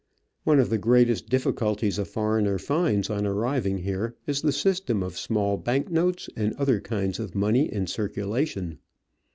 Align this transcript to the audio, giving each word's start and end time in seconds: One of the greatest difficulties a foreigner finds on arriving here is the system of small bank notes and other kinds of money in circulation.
One 0.45 0.59
of 0.59 0.71
the 0.71 0.79
greatest 0.79 1.29
difficulties 1.29 1.99
a 1.99 2.05
foreigner 2.05 2.57
finds 2.57 3.07
on 3.11 3.27
arriving 3.27 3.77
here 3.77 4.15
is 4.25 4.41
the 4.41 4.51
system 4.51 5.03
of 5.03 5.15
small 5.15 5.57
bank 5.57 5.91
notes 5.91 6.27
and 6.35 6.53
other 6.55 6.79
kinds 6.79 7.19
of 7.19 7.35
money 7.35 7.71
in 7.71 7.85
circulation. 7.85 8.79